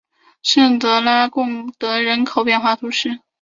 [0.41, 3.19] 圣拉德贡德人口变化图示